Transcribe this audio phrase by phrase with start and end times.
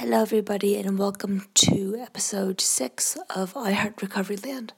[0.00, 4.72] Hello, everybody, and welcome to episode six of I Heart Recovery Land.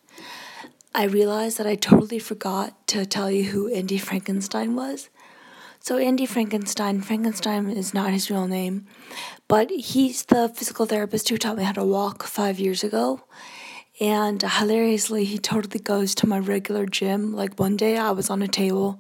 [0.94, 5.10] I realized that I totally forgot to tell you who Andy Frankenstein was.
[5.78, 8.86] So, Andy Frankenstein, Frankenstein is not his real name,
[9.46, 13.20] but he's the physical therapist who taught me how to walk five years ago.
[14.00, 17.34] And hilariously, he totally goes to my regular gym.
[17.34, 18.98] Like one day, I was on a table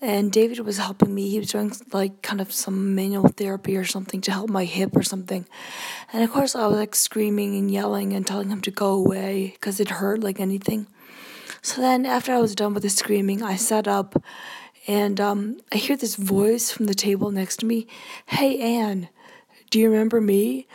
[0.00, 1.28] and David was helping me.
[1.28, 4.96] He was doing like kind of some manual therapy or something to help my hip
[4.96, 5.46] or something.
[6.12, 9.50] And of course, I was like screaming and yelling and telling him to go away
[9.54, 10.86] because it hurt like anything.
[11.62, 14.22] So then, after I was done with the screaming, I sat up
[14.86, 17.86] and um, I hear this voice from the table next to me
[18.26, 19.10] Hey, Anne,
[19.68, 20.66] do you remember me?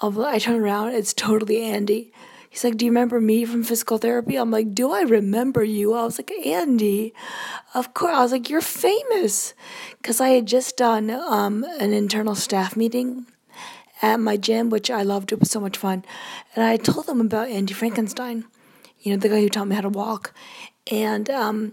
[0.00, 2.12] I turn around, it's totally Andy.
[2.52, 4.36] He's like, Do you remember me from physical therapy?
[4.36, 5.94] I'm like, Do I remember you?
[5.94, 7.14] I was like, Andy,
[7.72, 8.14] of course.
[8.14, 9.54] I was like, You're famous.
[9.96, 13.24] Because I had just done um, an internal staff meeting
[14.02, 15.32] at my gym, which I loved.
[15.32, 16.04] It was so much fun.
[16.54, 18.44] And I told them about Andy Frankenstein,
[19.00, 20.34] you know, the guy who taught me how to walk.
[20.90, 21.72] And um,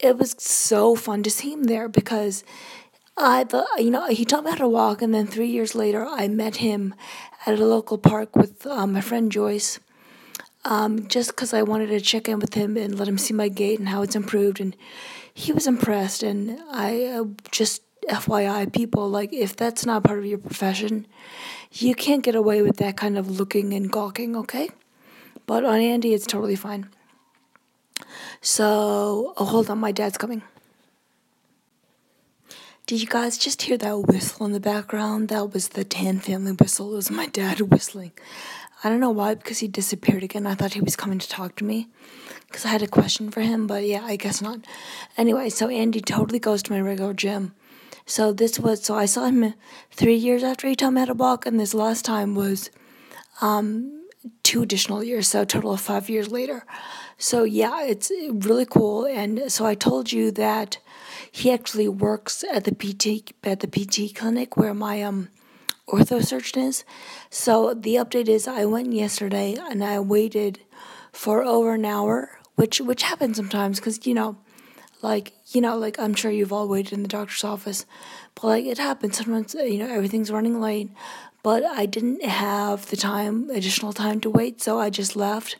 [0.00, 2.42] it was so fun to see him there because
[3.16, 5.00] I thought, you know, he taught me how to walk.
[5.00, 6.92] And then three years later, I met him
[7.46, 9.78] at a local park with um, my friend Joyce
[10.64, 13.48] um, just because I wanted to check in with him and let him see my
[13.48, 14.60] gait and how it's improved.
[14.60, 14.76] And
[15.32, 16.22] he was impressed.
[16.22, 21.06] And I uh, just, FYI, people, like, if that's not part of your profession,
[21.72, 24.70] you can't get away with that kind of looking and gawking, okay?
[25.46, 26.88] But on Andy, it's totally fine.
[28.40, 30.42] So, oh, hold on, my dad's coming.
[32.86, 35.28] Did you guys just hear that whistle in the background?
[35.28, 36.92] That was the Tan family whistle.
[36.92, 38.12] It was my dad whistling.
[38.84, 40.46] I don't know why, because he disappeared again.
[40.46, 41.88] I thought he was coming to talk to me
[42.48, 44.60] because I had a question for him, but yeah, I guess not.
[45.16, 47.54] Anyway, so Andy totally goes to my regular gym.
[48.06, 49.54] So this was, so I saw him
[49.92, 52.70] three years after he taught me how to walk, and this last time was
[53.40, 54.02] um,
[54.42, 56.64] two additional years, so total of five years later.
[57.18, 59.06] So yeah, it's really cool.
[59.06, 60.78] And so I told you that
[61.30, 65.28] he actually works at the PT at the PT clinic where my um
[65.88, 66.84] ortho surgeon is.
[67.30, 70.60] So the update is I went yesterday and I waited
[71.12, 74.36] for over an hour, which which happens sometimes because you know,
[75.02, 77.86] like you know, like I'm sure you've all waited in the doctor's office,
[78.34, 79.54] but like it happens sometimes.
[79.54, 80.90] You know, everything's running late,
[81.42, 85.56] but I didn't have the time, additional time to wait, so I just left,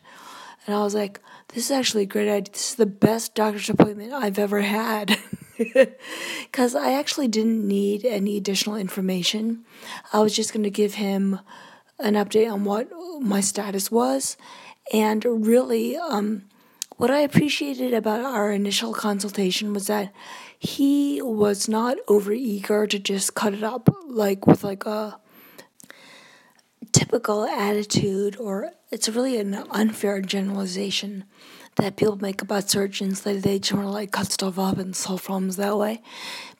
[0.66, 2.52] and I was like, this is actually a great idea.
[2.52, 5.18] This is the best doctor's appointment I've ever had.
[6.42, 9.64] Because I actually didn't need any additional information.
[10.12, 11.40] I was just going to give him
[11.98, 12.88] an update on what
[13.20, 14.36] my status was.
[14.92, 16.44] And really, um,
[16.96, 20.12] what I appreciated about our initial consultation was that
[20.58, 25.18] he was not over eager to just cut it up like with like a
[26.92, 31.24] typical attitude or it's really an unfair generalization
[31.76, 35.56] that people make about surgeons that they to like cut stuff up and solve problems
[35.56, 36.02] that way.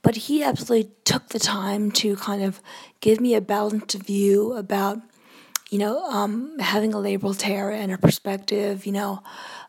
[0.03, 2.61] But he absolutely took the time to kind of
[3.01, 4.99] give me a balanced view about,
[5.71, 9.23] you know, um, having a labral tear and a perspective, you know,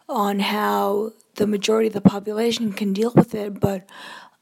[0.07, 3.89] on how the majority of the population can deal with it, but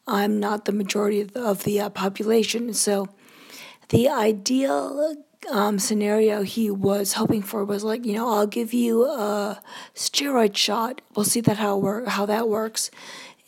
[0.08, 2.74] I'm not the majority of the, of the uh, population.
[2.74, 3.10] So
[3.90, 5.16] the ideal
[5.50, 9.62] um, scenario he was hoping for was like, you know, I'll give you a
[9.96, 11.02] steroid shot.
[11.16, 12.92] We'll see that how work how that works,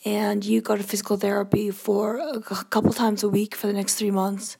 [0.06, 3.96] and you go to physical therapy for a couple times a week for the next
[3.96, 4.58] three months,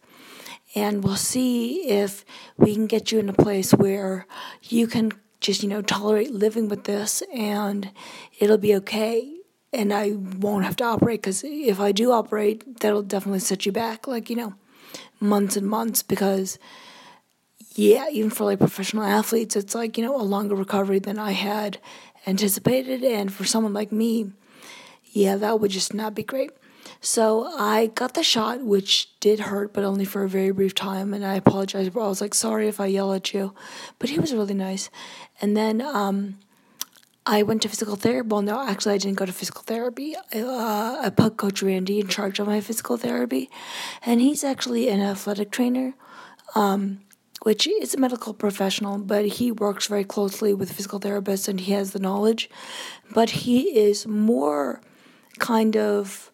[0.76, 2.24] and we'll see if
[2.58, 4.28] we can get you in a place where
[4.62, 7.92] you can just you know tolerate living with this, and
[8.40, 9.40] it'll be okay.
[9.72, 13.72] And I won't have to operate because if I do operate, that'll definitely set you
[13.72, 14.54] back, like you know,
[15.20, 16.60] months and months because
[17.76, 21.32] yeah, even for like professional athletes, it's like, you know, a longer recovery than I
[21.32, 21.80] had
[22.28, 23.04] anticipated.
[23.04, 24.32] And for someone like me,
[25.12, 26.52] yeah, that would just not be great.
[27.02, 31.14] So I got the shot, which did hurt, but only for a very brief time.
[31.14, 31.96] And I apologized.
[31.96, 33.54] I was like, sorry if I yell at you.
[34.00, 34.90] But he was really nice.
[35.42, 36.40] And then um,
[37.26, 38.28] I went to physical therapy.
[38.28, 40.16] Well, no, actually, I didn't go to physical therapy.
[40.34, 43.50] Uh, I put Coach Randy in charge of my physical therapy.
[44.06, 45.94] And he's actually an athletic trainer.
[46.56, 47.02] Um,
[47.44, 51.74] which is a medical professional, but he works very closely with physical therapists and he
[51.74, 52.50] has the knowledge.
[53.14, 54.80] But he is more
[55.40, 56.32] kind of,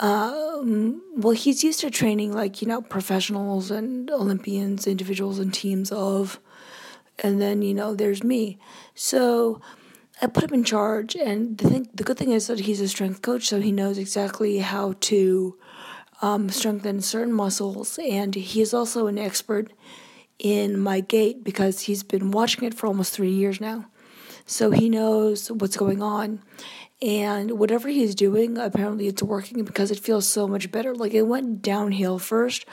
[0.00, 5.92] um, well, he's used to training like, you know, professionals and Olympians, individuals and teams
[5.92, 6.40] of,
[7.20, 8.58] and then, you know, there's me.
[8.96, 9.60] So
[10.20, 11.14] I put him in charge.
[11.14, 13.96] And the, thing, the good thing is that he's a strength coach, so he knows
[13.96, 15.56] exactly how to
[16.20, 19.72] um, strengthen certain muscles, and he is also an expert
[20.42, 23.86] in my gait because he's been watching it for almost three years now.
[24.44, 26.42] So he knows what's going on.
[27.00, 30.94] And whatever he's doing, apparently it's working because it feels so much better.
[30.94, 32.66] Like it went downhill first.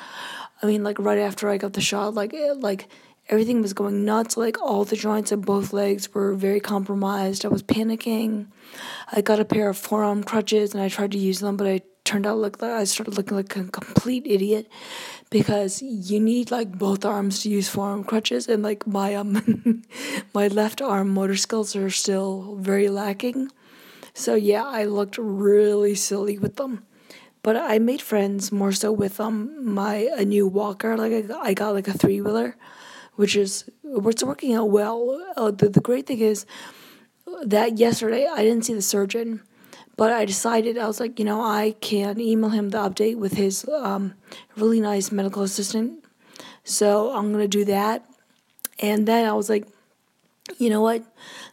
[0.62, 2.90] I mean, like right after I got the shot, like it, like
[3.28, 4.36] everything was going nuts.
[4.36, 7.46] Like all the joints in both legs were very compromised.
[7.46, 8.48] I was panicking.
[9.12, 11.82] I got a pair of forearm crutches and I tried to use them, but I
[12.10, 14.68] turned out like I started looking like a complete idiot
[15.30, 19.84] because you need like both arms to use forearm crutches and like my um
[20.34, 23.52] my left arm motor skills are still very lacking.
[24.16, 26.84] So yeah, I looked really silly with them.
[27.44, 30.98] But I made friends more so with um my a new walker.
[30.98, 32.58] Like I I got like a three wheeler,
[33.22, 34.98] which is it's working out well.
[35.38, 36.48] Uh, the the great thing is
[37.46, 39.46] that yesterday I didn't see the surgeon,
[40.00, 43.34] but I decided I was like, you know, I can email him the update with
[43.34, 44.14] his um,
[44.56, 46.06] really nice medical assistant.
[46.64, 48.06] So I'm gonna do that,
[48.80, 49.68] and then I was like,
[50.58, 51.04] you know what,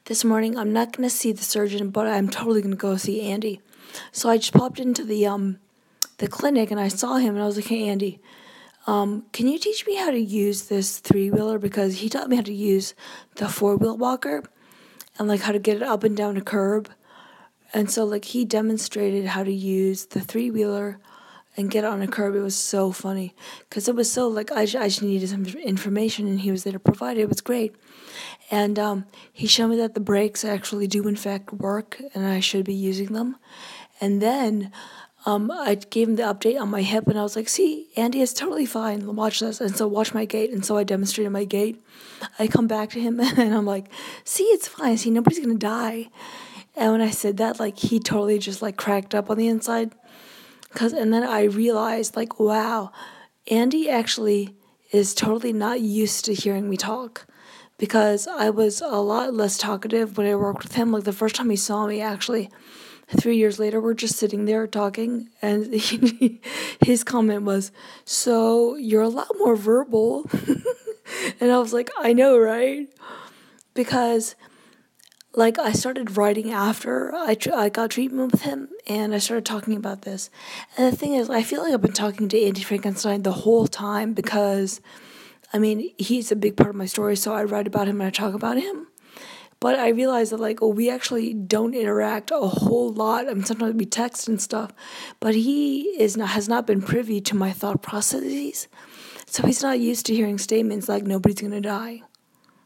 [0.05, 3.63] this morning I'm not gonna see the surgeon, but I'm totally gonna go see Andy.
[4.13, 5.59] So I just popped into the um
[6.19, 8.21] the clinic and I saw him and I was like, hey Andy,
[8.87, 12.37] um, can you teach me how to use this three wheeler because he taught me
[12.37, 12.95] how to use
[13.35, 14.45] the four wheel walker
[15.19, 16.89] and like how to get it up and down a curb.
[17.77, 20.99] And so like he demonstrated how to use the three wheeler
[21.59, 22.35] and get on a curb.
[22.35, 23.35] It was so funny
[23.69, 26.73] because it was so like I, I just needed some information and he was there
[26.73, 27.21] to provide it.
[27.21, 27.75] It was great.
[28.51, 32.41] And um, he showed me that the brakes actually do in fact work and I
[32.41, 33.37] should be using them.
[34.01, 34.73] And then
[35.27, 38.21] um, I gave him the update on my hip, and I was like, "See, Andy
[38.21, 39.17] is totally fine.
[39.17, 41.83] Watch this." And so watch my gait, and so I demonstrated my gait.
[42.39, 43.89] I come back to him, and I'm like,
[44.23, 44.97] "See, it's fine.
[44.99, 46.11] See, nobody's gonna die."
[46.77, 49.95] And when I said that, like he totally just like cracked up on the inside,
[50.75, 52.93] cause and then I realized like, wow,
[53.51, 54.55] Andy actually
[54.93, 57.27] is totally not used to hearing me talk
[57.79, 60.93] because I was a lot less talkative when I worked with him.
[60.93, 62.51] Like the first time he saw me, actually,
[63.09, 66.41] three years later, we're just sitting there talking, and he,
[66.85, 67.73] his comment was,
[68.05, 70.29] So you're a lot more verbal.
[71.41, 72.89] and I was like, I know, right?
[73.75, 74.35] Because,
[75.37, 79.45] like, I started writing after I, tr- I got treatment with him, and I started
[79.45, 80.31] talking about this.
[80.79, 83.67] And the thing is, I feel like I've been talking to Andy Frankenstein the whole
[83.67, 84.81] time because,
[85.53, 88.09] I mean, he's a big part of my story, so I write about him and
[88.09, 88.87] I talk about him.
[89.61, 93.29] But I realized that like, we actually don't interact a whole lot.
[93.29, 94.73] I mean, sometimes we text and stuff,
[95.21, 98.69] but he is not has not been privy to my thought processes,
[99.27, 102.03] so he's not used to hearing statements like nobody's gonna die.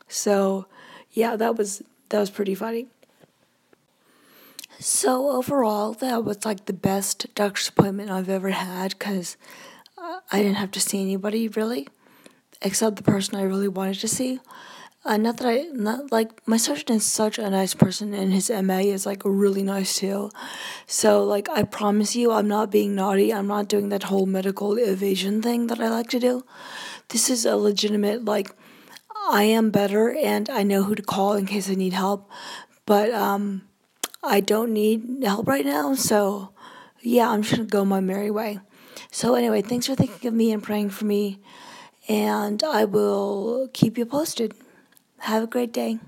[0.08, 0.66] So,
[1.12, 2.88] yeah, that was that was pretty funny.
[4.78, 9.36] So overall, that was like the best doctor's appointment I've ever had because
[10.32, 11.88] I didn't have to see anybody really,
[12.62, 14.40] except the person I really wanted to see.
[15.02, 18.50] Uh, not that I not like my surgeon is such a nice person and his
[18.50, 20.30] MA is like really nice too.
[20.86, 23.32] So like I promise you I'm not being naughty.
[23.32, 26.44] I'm not doing that whole medical evasion thing that I like to do.
[27.08, 28.54] This is a legitimate like
[29.28, 32.30] I am better and I know who to call in case I need help.
[32.86, 33.62] But um
[34.22, 36.52] I don't need help right now, so
[37.00, 38.58] yeah, I'm just gonna go my merry way.
[39.10, 41.40] So anyway, thanks for thinking of me and praying for me
[42.08, 44.54] and I will keep you posted.
[45.20, 45.98] Have a great day.